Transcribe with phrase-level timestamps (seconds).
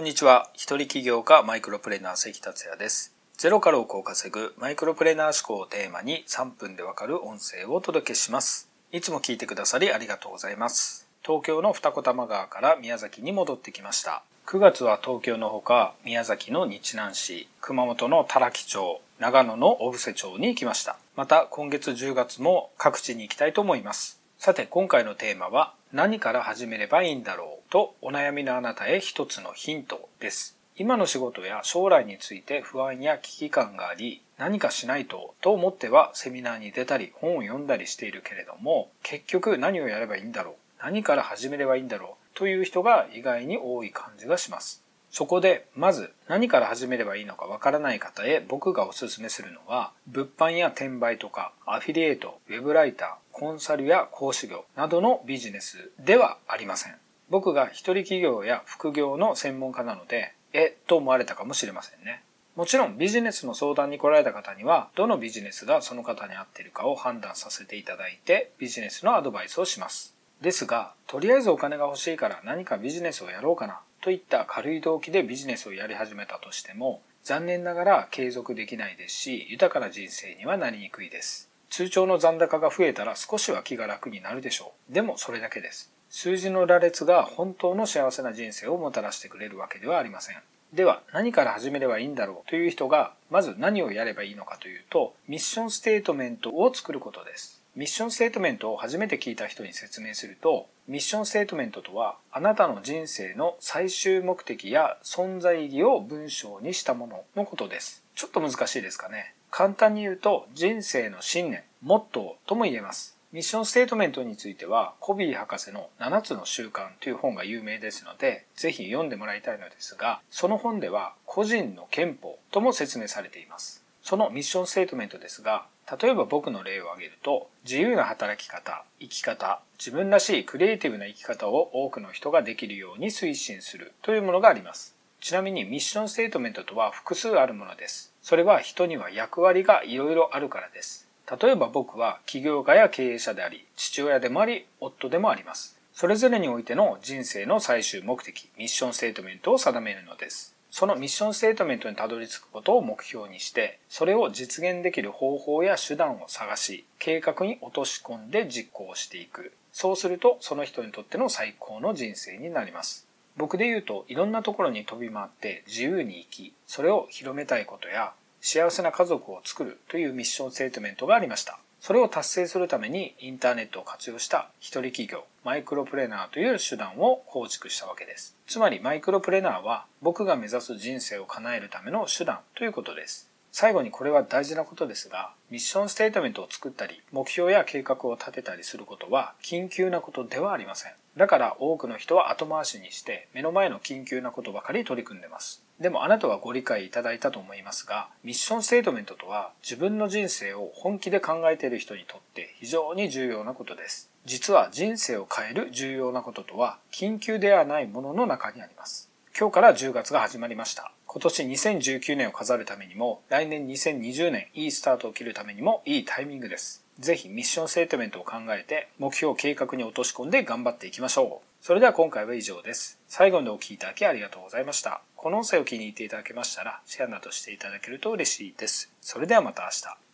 [0.00, 0.48] こんにちは。
[0.54, 3.14] 一人起業家マイクロプレーナー関達也です。
[3.36, 8.70] ゼロから億を稼ぐマイクロプレーナー思考をテーマに3分でわかる音声をお届けします。
[8.92, 11.06] いつも聞いてくださりありがとうございます。
[11.22, 14.22] 東京の二子玉川から宮崎に戻ってきました。
[14.46, 20.96] 9月は東京のほか宮崎の日南市、熊本の多良木町、長野の小布施町に行きました。
[21.14, 24.18] また今月10月も各地に行きたいと思います。
[24.38, 30.56] さて今回のテーマは何から始めればいいんだろうとお悩みのあなたへ一つのヒントです。
[30.76, 44.84] 今の仕事や将来について不安や危機感があり何かしないとと思ってはセミナーに出たり本を読んだりしているけれども結局何をやればいいんだろう何から始めればいいんだろうという人が意外に多い感じがします。
[45.10, 56.96] そこで、まず何から始めればいいのかわからない方へ僕がおすすめするのは、物販や転売とか、アフィリエイト、ウェブライター、コンサルや講師業などのビジネスではありません。
[57.30, 62.22] 僕が一人企業や副業の専門家なので、え、と思われたかもしれませんね。
[62.54, 70.14] もちろんビジネスの相談に来られた方には、どのビジネスがその方に合っているかを判断させていただいて、ビジネスのアドバイスをします。
[70.42, 81.49] ですが、とりあえずお金が欲しいから何かビジネスをやろうかなといった軽い動機でビジネスをやり始めたとしても、残念ながら継続できないですし、豊かな人生にはなりにくいです。
[81.70, 84.92] 通帳の残高が増えたら少しは気が楽になるでしょう。
[84.92, 85.92] でもそれだけです。
[86.10, 90.36] 数字の羅列が本当の幸せな人生をもたらしてくれるわけではありません。
[90.74, 97.60] では何から始めればいいんだろうという人がまず何をやればいいのかというとミッションステートメントを作ることです。
[97.76, 108.02] ミッションステートメントを初めて聞いた人に説明すると、ミッションステートメントとは、あなたの人生の最終目的や存在意義を文章にしたもののことです。
[108.16, 109.34] ちょっと難しいですかね。
[109.50, 113.16] 簡単に言うと、人生の信念、モットーとも言えます。
[113.32, 123.84] ミッションステートメントについては、コビー博士の7つの習慣という本が有名ですので、ぜひ読んでもらいたいのですが、その本では個人の憲法とも説明されています。
[124.02, 125.66] そのミッションステートメントですが、
[126.00, 134.96] 例えば僕の例を挙げると、自由な働き方、生き方、自分らしいクリエイティブな生き方を多くの人ができるように推進するというものがあります。
[135.20, 138.12] ちなみにミッションステートメントとは複数あるものです。
[138.22, 141.08] それは人には役割がいろいろあるからです。
[141.40, 145.78] 例えば僕は起業家や経営者であり、父親でもあり、夫でもあります。
[145.92, 150.56] それぞれにおいての人生の最終目的、ミッションステートメントを定めるのです。
[150.70, 159.52] そのミッションステートメントにたどり着くことを目標にして、それを実現できる方法や手段を探し、計画に落とし込んで実行していく。
[159.72, 163.09] そうすると、その人にとっての最高の人生になります。
[163.40, 168.12] 僕で言うと、いろんなところに飛び回って自由に生き、それを広めたいことや、
[168.42, 171.58] 幸せな家族を作るというミッションステートメントがありました。
[171.80, 178.36] それを達成するためにインターネットを活用した一人企業、マイクロプレーナーという手段を構築したわけです。
[178.46, 183.30] つまりマイクロプレーナーは僕が目指す人生を叶えるための手段ということです。
[183.52, 190.92] 最後にこれは大事なことですが、ミッションステートメントを作ったり、目標や計画を立てたりすることは緊急なことではありません。
[191.16, 195.62] だから多くの人は後回しにして目の前の緊急なことばかり取り組んでます。
[195.80, 204.10] でもあなたはご理解いただいたと思いますが、ミッションステートメントとは自分の人生を本気で考えている人にとって非常に重要なことです。
[204.24, 209.10] 実は人生を変える重要なこととは緊急ではないものの中にあります。
[209.38, 210.92] 今日から10月が始まりました。
[211.12, 216.84] 今年2019年を飾るためにも、来年2020年いいスタートを切るためにもいいタイミングです。
[217.00, 221.64] ぜひミッションステートメントを考えて、目標を計画に落とし込んで頑張っていきましょう。
[221.64, 223.00] それでは今回は以上です。
[223.08, 225.02] 最後までお聴きいただきありがとうございました。
[225.16, 228.92] この音声を気に入っていただけましたら、シェアなどしていただけると嬉しいです。
[229.00, 230.09] それではまた明日。